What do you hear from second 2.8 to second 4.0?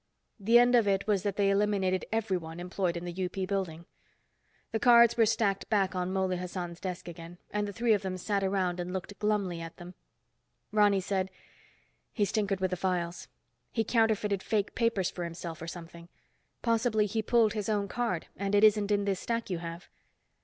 in the UP building.